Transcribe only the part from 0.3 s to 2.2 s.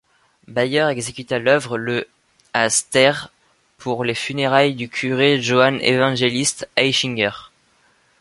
Bayer exécuta l'œuvre le